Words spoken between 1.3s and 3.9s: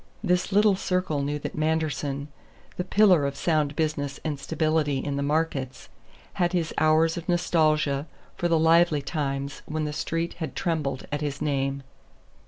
that Manderson, the pillar of sound